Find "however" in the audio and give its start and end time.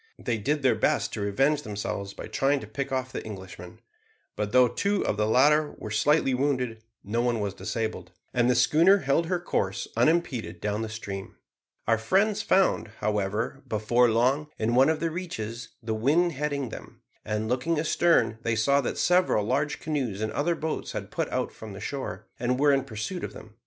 12.99-13.61